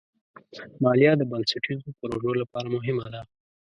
[0.83, 3.21] مالیه د بنسټیزو پروژو لپاره مهمه ده.